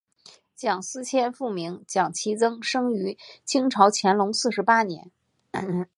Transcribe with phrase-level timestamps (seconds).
[0.55, 5.11] 蒋斯千父名蒋祈增生于清朝乾隆四十八年。